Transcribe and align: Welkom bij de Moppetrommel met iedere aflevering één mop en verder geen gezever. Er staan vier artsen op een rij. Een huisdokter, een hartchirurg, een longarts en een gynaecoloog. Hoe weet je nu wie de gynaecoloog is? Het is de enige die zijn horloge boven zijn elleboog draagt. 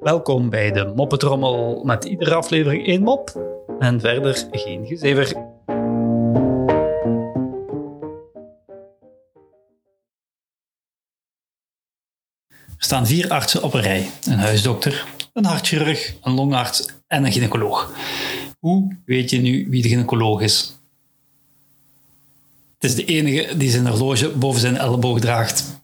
Welkom 0.00 0.50
bij 0.50 0.72
de 0.72 0.92
Moppetrommel 0.96 1.84
met 1.84 2.04
iedere 2.04 2.34
aflevering 2.34 2.86
één 2.86 3.02
mop 3.02 3.40
en 3.78 4.00
verder 4.00 4.46
geen 4.50 4.86
gezever. 4.86 5.36
Er 12.56 12.90
staan 12.90 13.06
vier 13.06 13.30
artsen 13.30 13.62
op 13.62 13.74
een 13.74 13.80
rij. 13.80 14.10
Een 14.28 14.38
huisdokter, 14.38 15.06
een 15.32 15.44
hartchirurg, 15.44 16.14
een 16.22 16.32
longarts 16.32 16.88
en 17.06 17.24
een 17.24 17.32
gynaecoloog. 17.32 17.92
Hoe 18.58 18.96
weet 19.04 19.30
je 19.30 19.40
nu 19.40 19.66
wie 19.70 19.82
de 19.82 19.88
gynaecoloog 19.88 20.40
is? 20.40 20.78
Het 22.74 22.84
is 22.84 22.94
de 22.94 23.04
enige 23.04 23.56
die 23.56 23.70
zijn 23.70 23.86
horloge 23.86 24.30
boven 24.30 24.60
zijn 24.60 24.76
elleboog 24.76 25.20
draagt. 25.20 25.83